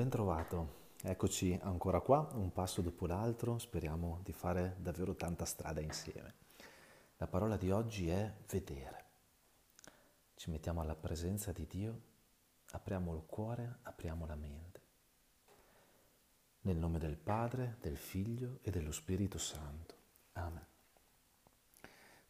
Bentrovato, 0.00 0.94
eccoci 1.02 1.58
ancora 1.60 2.00
qua, 2.00 2.26
un 2.32 2.52
passo 2.52 2.80
dopo 2.80 3.06
l'altro, 3.06 3.58
speriamo 3.58 4.20
di 4.22 4.32
fare 4.32 4.76
davvero 4.78 5.14
tanta 5.14 5.44
strada 5.44 5.82
insieme. 5.82 6.36
La 7.18 7.26
parola 7.26 7.58
di 7.58 7.70
oggi 7.70 8.08
è 8.08 8.34
vedere. 8.48 9.04
Ci 10.36 10.48
mettiamo 10.48 10.80
alla 10.80 10.94
presenza 10.94 11.52
di 11.52 11.66
Dio, 11.66 12.00
apriamo 12.70 13.14
il 13.14 13.24
cuore, 13.26 13.80
apriamo 13.82 14.24
la 14.24 14.36
mente. 14.36 14.80
Nel 16.62 16.78
nome 16.78 16.98
del 16.98 17.18
Padre, 17.18 17.76
del 17.82 17.98
Figlio 17.98 18.60
e 18.62 18.70
dello 18.70 18.92
Spirito 18.92 19.36
Santo. 19.36 19.94
Amen. 20.32 20.66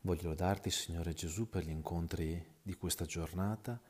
Voglio 0.00 0.34
darti, 0.34 0.72
Signore 0.72 1.12
Gesù, 1.12 1.48
per 1.48 1.62
gli 1.62 1.70
incontri 1.70 2.56
di 2.62 2.74
questa 2.74 3.04
giornata, 3.04 3.80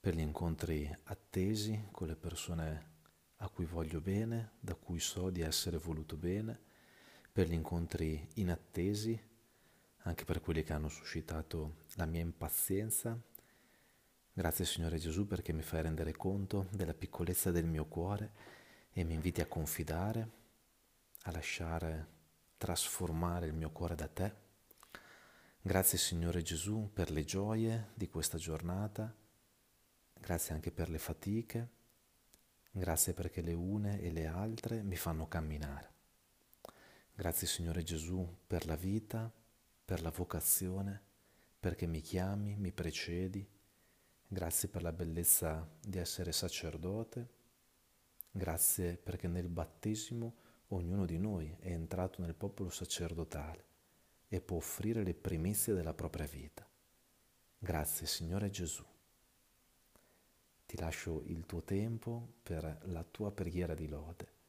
per 0.00 0.14
gli 0.14 0.20
incontri 0.20 0.90
attesi 1.02 1.88
con 1.90 2.06
le 2.06 2.16
persone 2.16 2.89
a 3.42 3.48
cui 3.48 3.64
voglio 3.64 4.00
bene, 4.00 4.52
da 4.60 4.74
cui 4.74 5.00
so 5.00 5.30
di 5.30 5.40
essere 5.40 5.78
voluto 5.78 6.16
bene, 6.16 6.58
per 7.32 7.48
gli 7.48 7.54
incontri 7.54 8.28
inattesi, 8.34 9.18
anche 10.02 10.24
per 10.24 10.40
quelli 10.40 10.62
che 10.62 10.72
hanno 10.72 10.88
suscitato 10.88 11.84
la 11.94 12.04
mia 12.04 12.20
impazienza. 12.20 13.18
Grazie 14.32 14.64
Signore 14.64 14.98
Gesù 14.98 15.26
perché 15.26 15.52
mi 15.52 15.62
fai 15.62 15.82
rendere 15.82 16.12
conto 16.12 16.68
della 16.70 16.92
piccolezza 16.92 17.50
del 17.50 17.66
mio 17.66 17.86
cuore 17.86 18.32
e 18.92 19.04
mi 19.04 19.14
inviti 19.14 19.40
a 19.40 19.46
confidare, 19.46 20.30
a 21.22 21.30
lasciare 21.30 22.18
trasformare 22.58 23.46
il 23.46 23.54
mio 23.54 23.70
cuore 23.70 23.94
da 23.94 24.08
te. 24.08 24.34
Grazie 25.62 25.96
Signore 25.96 26.42
Gesù 26.42 26.90
per 26.92 27.10
le 27.10 27.24
gioie 27.24 27.92
di 27.94 28.08
questa 28.08 28.36
giornata, 28.36 29.14
grazie 30.12 30.54
anche 30.54 30.70
per 30.70 30.90
le 30.90 30.98
fatiche 30.98 31.78
Grazie 32.72 33.14
perché 33.14 33.42
le 33.42 33.52
une 33.52 34.00
e 34.00 34.12
le 34.12 34.26
altre 34.26 34.82
mi 34.82 34.96
fanno 34.96 35.26
camminare. 35.26 35.88
Grazie 37.12 37.46
Signore 37.46 37.82
Gesù 37.82 38.26
per 38.46 38.64
la 38.64 38.76
vita, 38.76 39.30
per 39.84 40.00
la 40.02 40.10
vocazione, 40.10 41.02
perché 41.58 41.86
mi 41.86 42.00
chiami, 42.00 42.56
mi 42.56 42.72
precedi. 42.72 43.46
Grazie 44.26 44.68
per 44.68 44.82
la 44.82 44.92
bellezza 44.92 45.68
di 45.80 45.98
essere 45.98 46.30
sacerdote. 46.30 47.28
Grazie 48.30 48.96
perché 48.96 49.26
nel 49.26 49.48
battesimo 49.48 50.34
ognuno 50.68 51.04
di 51.04 51.18
noi 51.18 51.54
è 51.58 51.70
entrato 51.70 52.22
nel 52.22 52.36
popolo 52.36 52.70
sacerdotale 52.70 53.64
e 54.28 54.40
può 54.40 54.58
offrire 54.58 55.02
le 55.02 55.14
primizie 55.14 55.74
della 55.74 55.94
propria 55.94 56.26
vita. 56.26 56.64
Grazie 57.58 58.06
Signore 58.06 58.48
Gesù. 58.48 58.89
Ti 60.70 60.78
lascio 60.78 61.24
il 61.24 61.46
tuo 61.46 61.64
tempo 61.64 62.34
per 62.44 62.82
la 62.84 63.02
tua 63.02 63.32
preghiera 63.32 63.74
di 63.74 63.88
lode. 63.88 64.39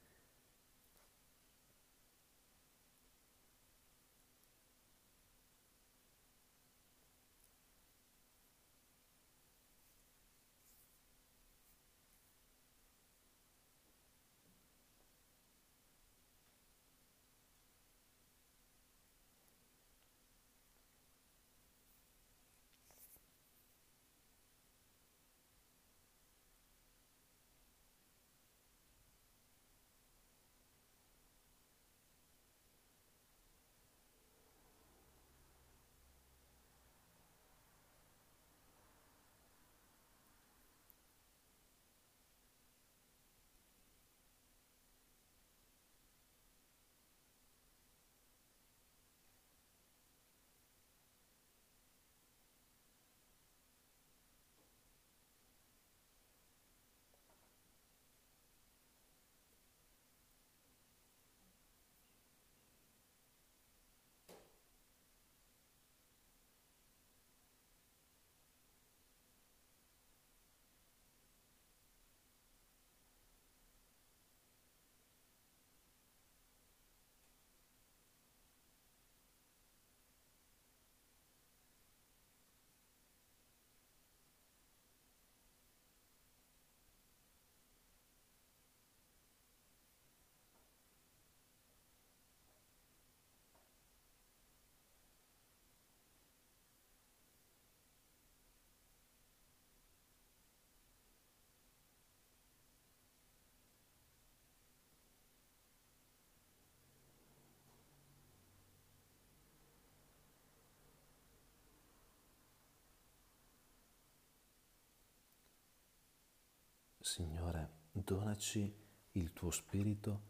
Signore, 117.04 117.70
donaci 117.92 118.72
il 119.14 119.34
tuo 119.34 119.50
Spirito 119.50 120.30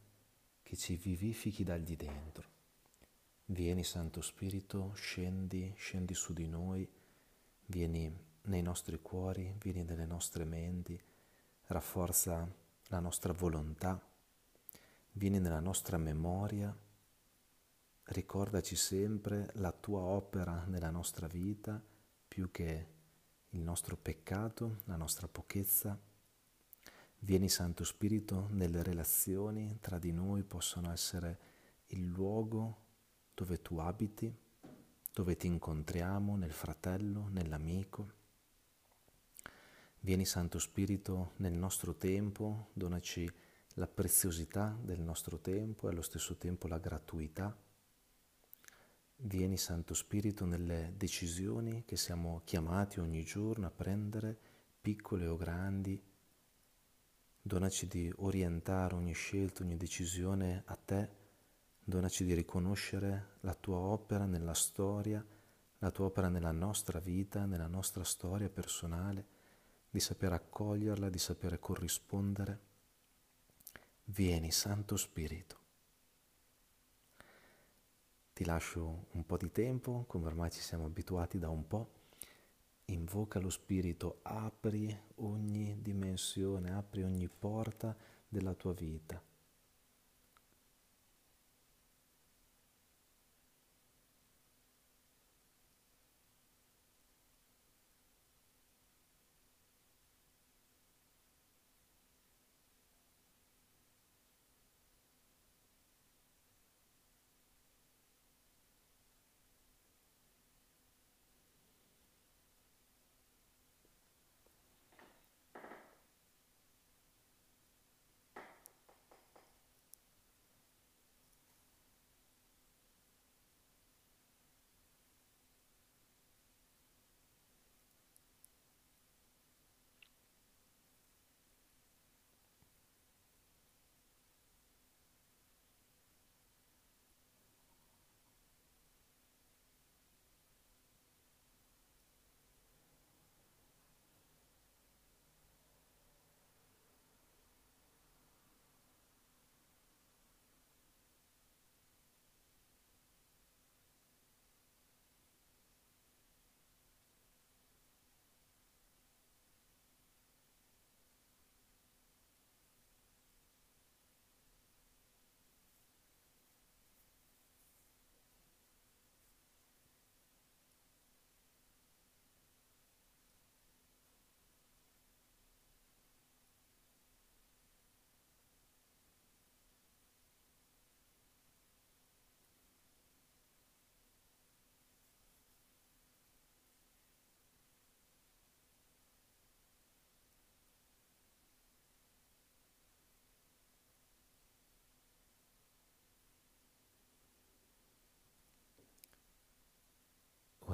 che 0.63 0.77
ci 0.77 0.95
vivifichi 0.95 1.65
dal 1.65 1.81
di 1.81 1.97
dentro. 1.97 2.47
Vieni 3.47 3.83
Santo 3.83 4.21
Spirito, 4.21 4.93
scendi, 4.93 5.73
scendi 5.75 6.13
su 6.13 6.31
di 6.31 6.47
noi, 6.47 6.89
vieni 7.65 8.17
nei 8.43 8.61
nostri 8.61 9.01
cuori, 9.01 9.53
vieni 9.59 9.83
nelle 9.83 10.05
nostre 10.05 10.45
menti, 10.45 10.99
rafforza 11.65 12.49
la 12.87 12.99
nostra 13.01 13.33
volontà, 13.33 14.01
vieni 15.11 15.39
nella 15.39 15.59
nostra 15.59 15.97
memoria, 15.97 16.73
ricordaci 18.03 18.77
sempre 18.77 19.51
la 19.55 19.73
tua 19.73 19.99
opera 19.99 20.63
nella 20.67 20.89
nostra 20.89 21.27
vita 21.27 21.83
più 22.25 22.49
che 22.49 22.87
il 23.49 23.59
nostro 23.59 23.97
peccato, 23.97 24.77
la 24.85 24.95
nostra 24.95 25.27
pochezza 25.27 25.99
Vieni 27.23 27.49
Santo 27.49 27.83
Spirito 27.83 28.47
nelle 28.49 28.81
relazioni 28.81 29.77
tra 29.79 29.99
di 29.99 30.11
noi 30.11 30.41
possono 30.41 30.91
essere 30.91 31.37
il 31.89 32.07
luogo 32.07 32.77
dove 33.35 33.61
tu 33.61 33.77
abiti, 33.77 34.35
dove 35.13 35.35
ti 35.35 35.45
incontriamo 35.45 36.35
nel 36.35 36.51
fratello, 36.51 37.27
nell'amico. 37.29 38.11
Vieni 39.99 40.25
Santo 40.25 40.57
Spirito 40.57 41.33
nel 41.37 41.53
nostro 41.53 41.93
tempo, 41.95 42.69
donaci 42.73 43.31
la 43.75 43.87
preziosità 43.87 44.75
del 44.81 44.99
nostro 44.99 45.37
tempo 45.37 45.87
e 45.87 45.91
allo 45.91 46.01
stesso 46.01 46.37
tempo 46.37 46.67
la 46.67 46.79
gratuità. 46.79 47.55
Vieni 49.17 49.57
Santo 49.57 49.93
Spirito 49.93 50.45
nelle 50.45 50.95
decisioni 50.97 51.83
che 51.85 51.97
siamo 51.97 52.41
chiamati 52.45 52.99
ogni 52.99 53.23
giorno 53.23 53.67
a 53.67 53.71
prendere, 53.71 54.35
piccole 54.81 55.27
o 55.27 55.37
grandi, 55.37 56.09
Donaci 57.43 57.87
di 57.87 58.13
orientare 58.17 58.93
ogni 58.93 59.13
scelta, 59.13 59.63
ogni 59.63 59.75
decisione 59.75 60.61
a 60.67 60.75
te. 60.75 61.09
Donaci 61.83 62.23
di 62.23 62.35
riconoscere 62.35 63.37
la 63.39 63.55
tua 63.55 63.77
opera 63.77 64.25
nella 64.25 64.53
storia, 64.53 65.25
la 65.79 65.89
tua 65.89 66.05
opera 66.05 66.29
nella 66.29 66.51
nostra 66.51 66.99
vita, 66.99 67.45
nella 67.45 67.65
nostra 67.65 68.03
storia 68.03 68.47
personale, 68.47 69.25
di 69.89 69.99
sapere 69.99 70.35
accoglierla, 70.35 71.09
di 71.09 71.17
sapere 71.17 71.57
corrispondere. 71.57 72.59
Vieni, 74.03 74.51
Santo 74.51 74.95
Spirito. 74.95 75.59
Ti 78.33 78.45
lascio 78.45 79.07
un 79.13 79.25
po' 79.25 79.37
di 79.37 79.51
tempo, 79.51 80.05
come 80.07 80.27
ormai 80.27 80.51
ci 80.51 80.61
siamo 80.61 80.85
abituati 80.85 81.39
da 81.39 81.49
un 81.49 81.65
po' 81.65 82.00
invoca 82.93 83.39
lo 83.39 83.49
Spirito, 83.49 84.19
apri 84.23 84.95
ogni 85.15 85.81
dimensione, 85.81 86.73
apri 86.73 87.03
ogni 87.03 87.29
porta 87.29 87.95
della 88.27 88.53
tua 88.53 88.73
vita. 88.73 89.21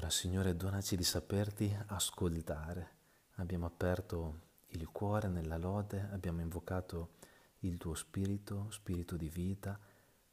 Ora, 0.08 0.16
Signore, 0.16 0.56
donaci 0.56 0.96
di 0.96 1.04
saperti 1.04 1.78
ascoltare. 1.88 2.92
Abbiamo 3.40 3.66
aperto 3.66 4.40
il 4.68 4.88
cuore 4.88 5.28
nella 5.28 5.58
lode, 5.58 6.08
abbiamo 6.14 6.40
invocato 6.40 7.16
il 7.60 7.78
tuo 7.78 7.94
spirito, 7.94 8.72
spirito 8.72 9.18
di 9.18 9.28
vita. 9.28 9.78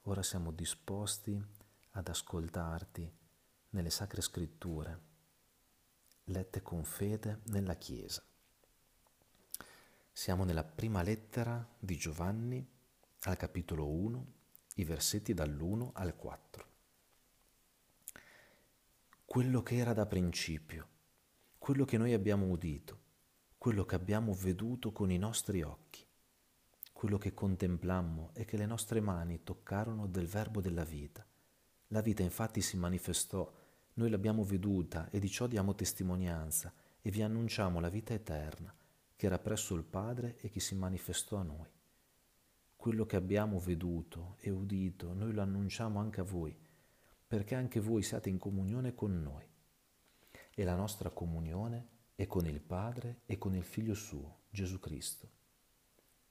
Ora 0.03 0.23
siamo 0.23 0.53
disposti 0.53 1.45
ad 1.91 2.07
ascoltarti 2.07 3.13
nelle 3.71 3.91
sacre 3.91 4.21
scritture, 4.21 5.01
lette 6.27 6.63
con 6.63 6.85
fede 6.85 7.41
nella 7.47 7.75
Chiesa. 7.75 8.23
Siamo 10.13 10.45
nella 10.45 10.63
prima 10.63 11.03
lettera 11.03 11.69
di 11.77 11.97
Giovanni 11.97 12.65
al 13.23 13.37
capitolo 13.37 13.89
1, 13.89 14.27
i 14.77 14.85
versetti 14.85 15.35
dall'1 15.35 15.91
al 15.95 16.15
4 16.15 16.74
quello 19.35 19.65
che 19.65 19.79
era 19.79 19.93
da 19.93 20.07
principio, 20.07 20.89
quello 21.59 21.85
che 21.85 21.99
noi 21.99 22.13
abbiamo 22.13 22.47
udito, 22.47 23.01
quello 23.59 23.85
che 23.85 23.97
abbiamo 23.97 24.33
veduto 24.33 24.93
con 24.93 25.11
i 25.11 25.19
nostri 25.19 25.61
occhi, 25.61 26.07
quello 26.93 27.19
che 27.19 27.35
contemplammo 27.35 28.31
e 28.33 28.45
che 28.45 28.57
le 28.57 28.65
nostre 28.65 29.01
mani 29.01 29.43
toccarono 29.43 30.07
del 30.07 30.29
verbo 30.29 30.61
della 30.61 30.85
vita. 30.85 31.27
La 31.89 32.01
vita 32.01 32.23
infatti 32.23 32.61
si 32.61 32.77
manifestò, 32.77 33.53
noi 33.95 34.09
l'abbiamo 34.09 34.45
veduta 34.45 35.11
e 35.11 35.19
di 35.19 35.29
ciò 35.29 35.49
diamo 35.49 35.75
testimonianza 35.75 36.73
e 37.03 37.11
vi 37.11 37.23
annunciamo 37.23 37.81
la 37.81 37.89
vita 37.89 38.15
eterna 38.15 38.73
che 39.17 39.27
era 39.27 39.41
presso 39.41 39.75
il 39.75 39.83
Padre 39.83 40.37
e 40.39 40.49
che 40.49 40.61
si 40.61 40.77
manifestò 40.77 41.39
a 41.39 41.43
noi. 41.43 41.73
Quello 42.77 43.05
che 43.05 43.17
abbiamo 43.17 43.59
veduto 43.59 44.37
e 44.39 44.51
udito, 44.51 45.13
noi 45.13 45.33
lo 45.33 45.43
annunciamo 45.43 45.99
anche 45.99 46.21
a 46.21 46.25
voi 46.25 46.57
perché 47.27 47.55
anche 47.55 47.81
voi 47.81 48.03
siate 48.03 48.29
in 48.29 48.39
comunione 48.39 48.95
con 48.95 49.23
noi. 49.23 49.47
E 50.55 50.65
la 50.65 50.75
nostra 50.75 51.11
comunione 51.11 51.89
è 52.15 52.27
con 52.27 52.47
il 52.47 52.61
Padre 52.61 53.23
e 53.27 53.39
con 53.39 53.55
il 53.55 53.65
Figlio 53.65 53.95
suo, 53.95 54.43
Gesù 54.51 54.79
Cristo. 54.79 55.29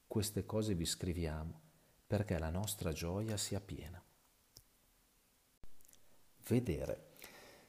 Queste 0.07 0.45
cose 0.45 0.75
vi 0.75 0.86
scriviamo 0.86 1.62
perché 2.07 2.38
la 2.38 2.50
nostra 2.50 2.92
gioia 2.92 3.38
sia 3.38 3.60
piena. 3.60 4.01
Vedere. 6.48 7.12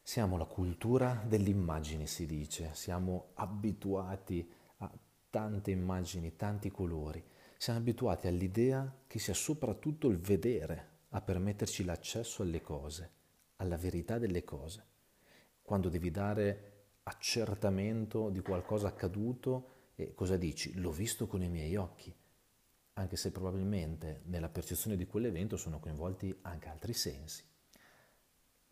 Siamo 0.02 0.36
la 0.36 0.44
cultura 0.44 1.24
dell'immagine, 1.26 2.06
si 2.06 2.26
dice, 2.26 2.74
siamo 2.74 3.30
abituati 3.34 4.46
a 4.78 4.92
tante 5.30 5.70
immagini, 5.70 6.36
tanti 6.36 6.70
colori, 6.70 7.24
siamo 7.56 7.78
abituati 7.78 8.26
all'idea 8.26 8.94
che 9.06 9.18
sia 9.18 9.32
soprattutto 9.32 10.08
il 10.08 10.18
vedere 10.18 10.93
a 11.14 11.20
permetterci 11.20 11.84
l'accesso 11.84 12.42
alle 12.42 12.60
cose 12.60 13.22
alla 13.56 13.76
verità 13.76 14.18
delle 14.18 14.44
cose. 14.44 14.92
Quando 15.62 15.88
devi 15.88 16.10
dare 16.10 16.72
accertamento 17.04 18.30
di 18.30 18.40
qualcosa 18.40 18.88
accaduto, 18.88 19.70
e 19.94 20.14
cosa 20.14 20.36
dici? 20.36 20.74
L'ho 20.74 20.90
visto 20.90 21.26
con 21.26 21.42
i 21.42 21.48
miei 21.48 21.76
occhi, 21.76 22.14
anche 22.94 23.16
se 23.16 23.30
probabilmente 23.30 24.22
nella 24.24 24.48
percezione 24.48 24.96
di 24.96 25.06
quell'evento 25.06 25.56
sono 25.56 25.78
coinvolti 25.78 26.36
anche 26.42 26.68
altri 26.68 26.92
sensi. 26.92 27.44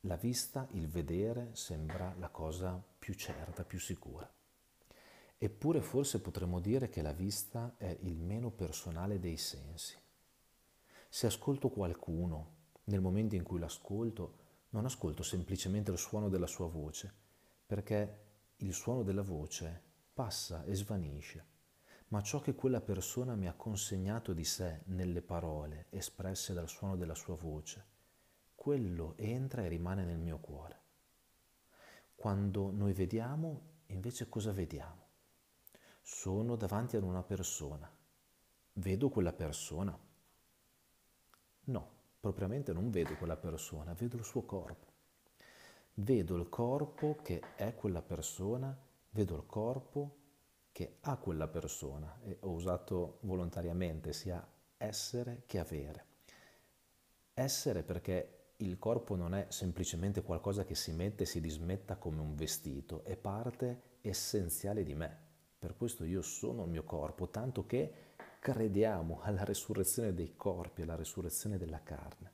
La 0.00 0.16
vista, 0.16 0.66
il 0.72 0.88
vedere, 0.88 1.50
sembra 1.52 2.14
la 2.18 2.28
cosa 2.28 2.82
più 2.98 3.14
certa, 3.14 3.64
più 3.64 3.78
sicura. 3.78 4.28
Eppure 5.38 5.80
forse 5.80 6.20
potremmo 6.20 6.60
dire 6.60 6.88
che 6.88 7.02
la 7.02 7.12
vista 7.12 7.74
è 7.76 7.96
il 8.00 8.16
meno 8.16 8.50
personale 8.50 9.18
dei 9.20 9.36
sensi. 9.36 10.01
Se 11.14 11.26
ascolto 11.26 11.68
qualcuno, 11.68 12.54
nel 12.84 13.02
momento 13.02 13.34
in 13.34 13.42
cui 13.42 13.58
l'ascolto, 13.58 14.38
non 14.70 14.86
ascolto 14.86 15.22
semplicemente 15.22 15.90
il 15.90 15.98
suono 15.98 16.30
della 16.30 16.46
sua 16.46 16.68
voce, 16.68 17.12
perché 17.66 18.20
il 18.56 18.72
suono 18.72 19.02
della 19.02 19.20
voce 19.20 19.82
passa 20.14 20.64
e 20.64 20.74
svanisce, 20.74 21.46
ma 22.08 22.22
ciò 22.22 22.40
che 22.40 22.54
quella 22.54 22.80
persona 22.80 23.34
mi 23.34 23.46
ha 23.46 23.52
consegnato 23.52 24.32
di 24.32 24.42
sé 24.42 24.84
nelle 24.86 25.20
parole 25.20 25.88
espresse 25.90 26.54
dal 26.54 26.70
suono 26.70 26.96
della 26.96 27.14
sua 27.14 27.36
voce, 27.36 27.84
quello 28.54 29.12
entra 29.18 29.64
e 29.64 29.68
rimane 29.68 30.06
nel 30.06 30.18
mio 30.18 30.38
cuore. 30.38 30.80
Quando 32.14 32.70
noi 32.70 32.94
vediamo, 32.94 33.80
invece 33.88 34.30
cosa 34.30 34.50
vediamo? 34.50 35.08
Sono 36.00 36.56
davanti 36.56 36.96
ad 36.96 37.02
una 37.02 37.22
persona. 37.22 37.94
Vedo 38.72 39.10
quella 39.10 39.34
persona? 39.34 40.10
No, 41.64 41.88
propriamente 42.18 42.72
non 42.72 42.90
vedo 42.90 43.16
quella 43.16 43.36
persona, 43.36 43.94
vedo 43.94 44.16
il 44.16 44.24
suo 44.24 44.42
corpo. 44.42 44.90
Vedo 45.94 46.36
il 46.36 46.48
corpo 46.48 47.18
che 47.22 47.40
è 47.54 47.74
quella 47.74 48.02
persona, 48.02 48.76
vedo 49.10 49.36
il 49.36 49.46
corpo 49.46 50.16
che 50.72 50.96
ha 51.00 51.16
quella 51.18 51.48
persona 51.48 52.18
e 52.22 52.38
ho 52.40 52.50
usato 52.50 53.18
volontariamente 53.20 54.12
sia 54.12 54.44
essere 54.78 55.42
che 55.46 55.58
avere. 55.58 56.06
Essere 57.34 57.82
perché 57.82 58.54
il 58.56 58.78
corpo 58.78 59.16
non 59.16 59.34
è 59.34 59.46
semplicemente 59.50 60.22
qualcosa 60.22 60.64
che 60.64 60.74
si 60.74 60.92
mette 60.92 61.24
e 61.24 61.26
si 61.26 61.40
dismetta 61.40 61.96
come 61.96 62.20
un 62.20 62.34
vestito, 62.34 63.04
è 63.04 63.16
parte 63.16 63.98
essenziale 64.00 64.82
di 64.82 64.94
me. 64.94 65.30
Per 65.58 65.76
questo 65.76 66.04
io 66.04 66.22
sono 66.22 66.64
il 66.64 66.70
mio 66.70 66.84
corpo, 66.84 67.28
tanto 67.28 67.66
che 67.66 68.11
crediamo 68.42 69.20
alla 69.22 69.44
resurrezione 69.44 70.12
dei 70.14 70.34
corpi, 70.34 70.82
alla 70.82 70.96
resurrezione 70.96 71.58
della 71.58 71.80
carne. 71.80 72.32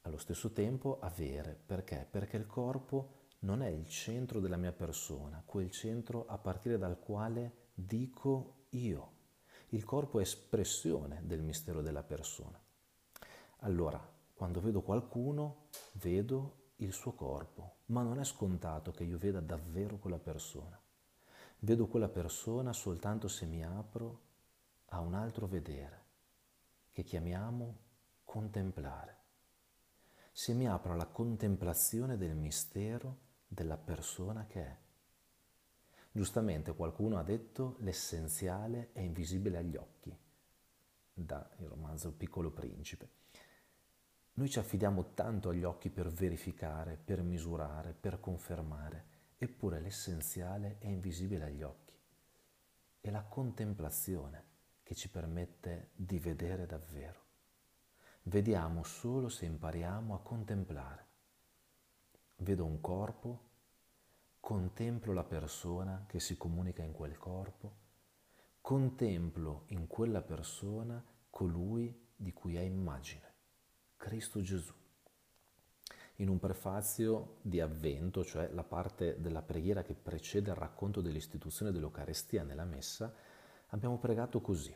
Allo 0.00 0.18
stesso 0.18 0.50
tempo 0.50 0.98
avere, 0.98 1.56
perché? 1.64 2.04
Perché 2.10 2.38
il 2.38 2.46
corpo 2.46 3.28
non 3.40 3.62
è 3.62 3.68
il 3.68 3.86
centro 3.86 4.40
della 4.40 4.56
mia 4.56 4.72
persona, 4.72 5.44
quel 5.46 5.70
centro 5.70 6.26
a 6.26 6.38
partire 6.38 6.76
dal 6.76 6.98
quale 6.98 7.68
dico 7.72 8.64
io. 8.70 9.12
Il 9.68 9.84
corpo 9.84 10.18
è 10.18 10.22
espressione 10.22 11.20
del 11.24 11.40
mistero 11.40 11.80
della 11.80 12.02
persona. 12.02 12.60
Allora, 13.58 14.04
quando 14.34 14.60
vedo 14.60 14.82
qualcuno, 14.82 15.68
vedo 15.92 16.70
il 16.78 16.92
suo 16.92 17.12
corpo, 17.12 17.76
ma 17.86 18.02
non 18.02 18.18
è 18.18 18.24
scontato 18.24 18.90
che 18.90 19.04
io 19.04 19.18
veda 19.18 19.38
davvero 19.38 19.98
quella 19.98 20.18
persona. 20.18 20.76
Vedo 21.60 21.86
quella 21.86 22.08
persona 22.08 22.72
soltanto 22.72 23.28
se 23.28 23.46
mi 23.46 23.64
apro 23.64 24.30
a 24.92 25.00
un 25.00 25.14
altro 25.14 25.46
vedere, 25.46 26.04
che 26.90 27.02
chiamiamo 27.02 27.76
contemplare. 28.24 29.20
Se 30.32 30.52
mi 30.52 30.68
apro 30.68 30.92
alla 30.92 31.06
contemplazione 31.06 32.18
del 32.18 32.34
mistero 32.34 33.18
della 33.46 33.78
persona 33.78 34.46
che 34.46 34.60
è. 34.62 34.78
Giustamente 36.10 36.74
qualcuno 36.74 37.18
ha 37.18 37.22
detto 37.22 37.76
l'essenziale 37.80 38.90
è 38.92 39.00
invisibile 39.00 39.56
agli 39.58 39.76
occhi, 39.76 40.14
da 41.14 41.50
il 41.58 41.66
romanzo 41.68 42.12
piccolo 42.12 42.50
principe. 42.50 43.08
Noi 44.34 44.50
ci 44.50 44.58
affidiamo 44.58 45.14
tanto 45.14 45.48
agli 45.48 45.64
occhi 45.64 45.88
per 45.88 46.08
verificare, 46.08 46.98
per 47.02 47.22
misurare, 47.22 47.94
per 47.94 48.20
confermare, 48.20 49.06
eppure 49.38 49.80
l'essenziale 49.80 50.76
è 50.78 50.86
invisibile 50.86 51.44
agli 51.44 51.62
occhi. 51.62 51.98
È 53.00 53.10
la 53.10 53.22
contemplazione 53.22 54.51
che 54.82 54.94
ci 54.94 55.08
permette 55.08 55.90
di 55.94 56.18
vedere 56.18 56.66
davvero. 56.66 57.20
Vediamo 58.24 58.84
solo 58.84 59.28
se 59.28 59.46
impariamo 59.46 60.14
a 60.14 60.20
contemplare. 60.20 61.06
Vedo 62.36 62.64
un 62.64 62.80
corpo, 62.80 63.50
contemplo 64.38 65.12
la 65.12 65.24
persona 65.24 66.04
che 66.06 66.20
si 66.20 66.36
comunica 66.36 66.82
in 66.82 66.92
quel 66.92 67.16
corpo, 67.16 67.76
contemplo 68.60 69.64
in 69.68 69.86
quella 69.86 70.22
persona 70.22 71.04
colui 71.30 72.10
di 72.14 72.32
cui 72.32 72.56
è 72.56 72.60
immagine, 72.60 73.34
Cristo 73.96 74.40
Gesù. 74.40 74.72
In 76.16 76.28
un 76.28 76.38
prefazio 76.38 77.38
di 77.42 77.60
avvento, 77.60 78.24
cioè 78.24 78.48
la 78.52 78.62
parte 78.62 79.20
della 79.20 79.42
preghiera 79.42 79.82
che 79.82 79.94
precede 79.94 80.50
il 80.50 80.56
racconto 80.56 81.00
dell'istituzione 81.00 81.72
dell'Eucarestia 81.72 82.44
nella 82.44 82.64
messa, 82.64 83.12
abbiamo 83.72 83.98
pregato 83.98 84.40
così. 84.40 84.74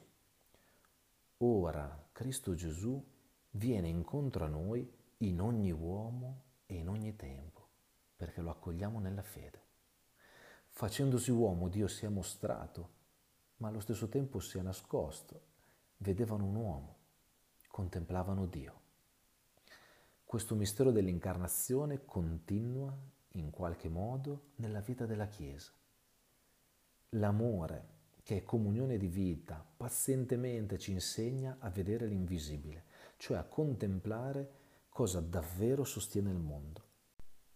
Ora 1.38 2.08
Cristo 2.12 2.54
Gesù 2.54 3.02
viene 3.50 3.88
incontro 3.88 4.44
a 4.44 4.48
noi 4.48 4.90
in 5.18 5.40
ogni 5.40 5.70
uomo 5.70 6.42
e 6.66 6.76
in 6.76 6.88
ogni 6.88 7.14
tempo 7.16 7.68
perché 8.16 8.40
lo 8.40 8.50
accogliamo 8.50 8.98
nella 8.98 9.22
fede. 9.22 9.64
Facendosi 10.68 11.30
uomo 11.30 11.68
Dio 11.68 11.88
si 11.88 12.04
è 12.04 12.08
mostrato, 12.08 12.90
ma 13.58 13.68
allo 13.68 13.80
stesso 13.80 14.08
tempo 14.08 14.40
si 14.40 14.58
è 14.58 14.62
nascosto. 14.62 15.54
Vedevano 15.98 16.44
un 16.44 16.54
uomo, 16.54 16.96
contemplavano 17.68 18.46
Dio. 18.46 18.80
Questo 20.24 20.54
mistero 20.54 20.90
dell'incarnazione 20.90 22.04
continua 22.04 22.94
in 23.32 23.50
qualche 23.50 23.88
modo 23.88 24.52
nella 24.56 24.80
vita 24.80 25.06
della 25.06 25.28
Chiesa. 25.28 25.72
L'amore, 27.10 27.95
che 28.26 28.38
è 28.38 28.42
comunione 28.42 28.98
di 28.98 29.06
vita, 29.06 29.64
pazientemente 29.76 30.78
ci 30.78 30.90
insegna 30.90 31.58
a 31.60 31.70
vedere 31.70 32.06
l'invisibile, 32.06 32.82
cioè 33.18 33.36
a 33.36 33.44
contemplare 33.44 34.50
cosa 34.88 35.20
davvero 35.20 35.84
sostiene 35.84 36.32
il 36.32 36.38
mondo. 36.40 36.82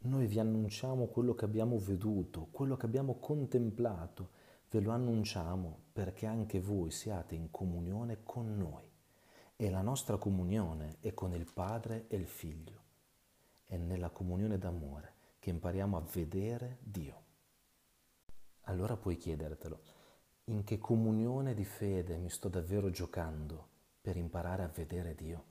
Noi 0.03 0.29
vi 0.29 0.39
annunciamo 0.39 1.09
quello 1.09 1.35
che 1.35 1.45
abbiamo 1.45 1.77
veduto, 1.77 2.47
quello 2.53 2.77
che 2.77 2.87
abbiamo 2.87 3.17
contemplato, 3.19 4.31
ve 4.71 4.79
lo 4.79 4.93
annunciamo 4.93 5.87
perché 5.93 6.27
anche 6.27 6.61
voi 6.61 6.93
siate 6.93 7.35
in 7.35 7.51
comunione 7.51 8.21
con 8.23 8.57
noi. 8.57 8.89
E 9.57 9.71
la 9.71 9.83
nostra 9.83 10.19
comunione 10.19 10.99
è 11.01 11.13
con 11.15 11.35
il 11.35 11.51
Padre 11.53 12.05
e 12.07 12.15
il 12.15 12.29
Figlio. 12.29 12.81
È 13.67 13.77
nella 13.77 14.11
comunione 14.11 14.57
d'amore 14.57 15.15
che 15.41 15.51
impariamo 15.51 15.97
a 15.97 16.07
vedere 16.13 16.79
Dio. 16.81 17.23
Allora 18.67 18.97
puoi 18.97 19.17
chiedertelo, 19.17 20.00
in 20.51 20.65
che 20.65 20.79
comunione 20.79 21.55
di 21.55 21.65
fede 21.65 22.17
mi 22.17 22.29
sto 22.29 22.49
davvero 22.49 22.91
giocando 22.91 23.69
per 24.01 24.17
imparare 24.17 24.65
a 24.65 24.69
vedere 24.69 25.15
Dio? 25.15 25.45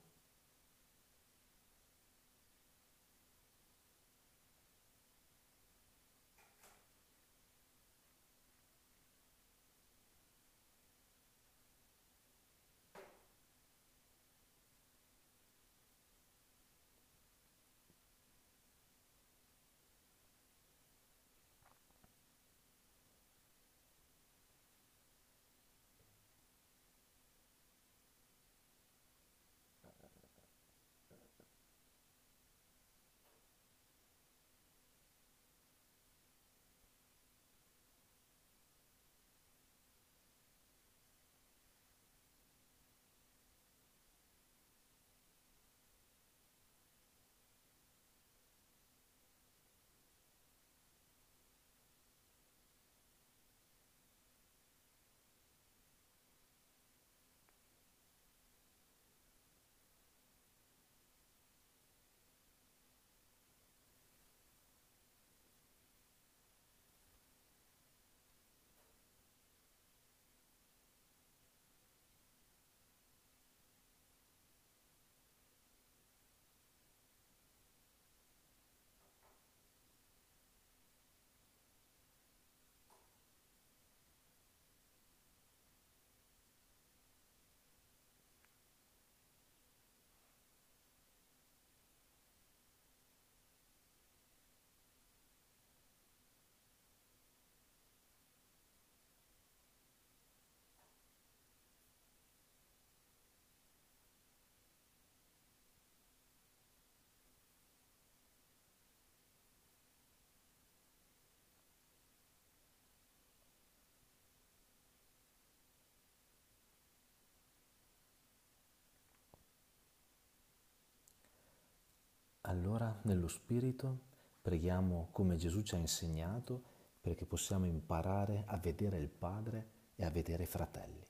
Allora 122.49 122.99
nello 123.03 123.27
Spirito 123.27 124.05
preghiamo 124.41 125.09
come 125.11 125.35
Gesù 125.35 125.61
ci 125.61 125.75
ha 125.75 125.77
insegnato 125.77 126.63
perché 126.99 127.27
possiamo 127.27 127.67
imparare 127.67 128.43
a 128.47 128.57
vedere 128.57 128.97
il 128.97 129.09
Padre 129.09 129.69
e 129.93 130.03
a 130.03 130.09
vedere 130.09 130.43
i 130.43 130.47
fratelli. 130.47 131.05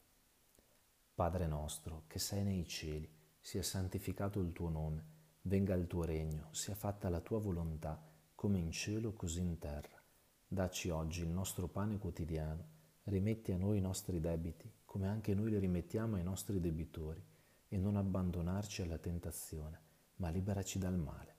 Padre 1.13 1.47
nostro, 1.47 2.03
che 2.07 2.19
sei 2.19 2.43
nei 2.43 2.67
cieli, 2.67 3.09
sia 3.39 3.63
santificato 3.63 4.41
il 4.41 4.51
tuo 4.51 4.67
nome, 4.67 5.05
venga 5.43 5.75
il 5.75 5.87
tuo 5.87 6.03
regno, 6.03 6.49
sia 6.51 6.75
fatta 6.75 7.07
la 7.07 7.21
tua 7.21 7.39
volontà, 7.39 8.05
come 8.35 8.59
in 8.59 8.71
cielo 8.71 9.13
così 9.13 9.39
in 9.39 9.57
terra. 9.59 9.97
Dacci 10.45 10.89
oggi 10.89 11.21
il 11.21 11.29
nostro 11.29 11.69
pane 11.69 11.97
quotidiano, 11.99 12.67
rimetti 13.03 13.53
a 13.53 13.57
noi 13.57 13.77
i 13.77 13.81
nostri 13.81 14.19
debiti, 14.19 14.69
come 14.83 15.07
anche 15.07 15.33
noi 15.33 15.51
li 15.51 15.59
rimettiamo 15.59 16.17
ai 16.17 16.23
nostri 16.23 16.59
debitori, 16.59 17.23
e 17.69 17.77
non 17.77 17.95
abbandonarci 17.95 18.81
alla 18.81 18.97
tentazione 18.97 19.87
ma 20.19 20.29
liberaci 20.29 20.79
dal 20.79 20.97
male. 20.97 21.35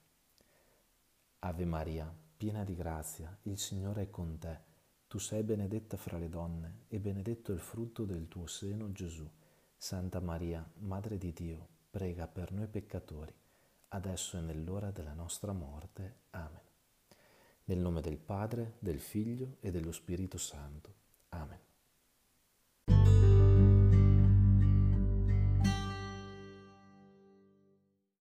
Ave 1.39 1.65
Maria, 1.65 2.13
piena 2.37 2.63
di 2.63 2.75
grazia, 2.75 3.35
il 3.43 3.57
Signore 3.57 4.03
è 4.03 4.09
con 4.09 4.37
te. 4.37 4.69
Tu 5.07 5.17
sei 5.17 5.43
benedetta 5.43 5.97
fra 5.97 6.17
le 6.17 6.29
donne 6.29 6.85
e 6.87 6.99
benedetto 6.99 7.51
il 7.51 7.59
frutto 7.59 8.05
del 8.05 8.27
tuo 8.27 8.45
seno, 8.45 8.91
Gesù. 8.91 9.29
Santa 9.75 10.19
Maria, 10.19 10.63
Madre 10.79 11.17
di 11.17 11.33
Dio, 11.33 11.67
prega 11.89 12.27
per 12.27 12.51
noi 12.51 12.67
peccatori, 12.67 13.33
adesso 13.89 14.37
e 14.37 14.41
nell'ora 14.41 14.91
della 14.91 15.13
nostra 15.13 15.51
morte. 15.51 16.21
Amen. 16.31 16.61
Nel 17.65 17.79
nome 17.79 18.01
del 18.01 18.17
Padre, 18.17 18.75
del 18.79 18.99
Figlio 18.99 19.57
e 19.59 19.71
dello 19.71 19.91
Spirito 19.91 20.37
Santo. 20.37 20.93
Amen. 21.29 21.70